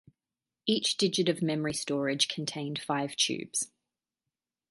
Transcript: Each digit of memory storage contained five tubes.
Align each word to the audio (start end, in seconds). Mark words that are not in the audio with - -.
Each 0.65 0.97
digit 0.97 1.29
of 1.29 1.43
memory 1.43 1.75
storage 1.75 2.27
contained 2.27 2.81
five 2.81 3.15
tubes. 3.15 3.69